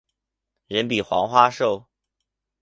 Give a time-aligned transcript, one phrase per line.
[0.65, 1.85] 人比黄花瘦